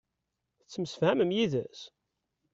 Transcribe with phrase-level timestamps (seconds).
[0.61, 1.81] Tettemsefhamem yid-s?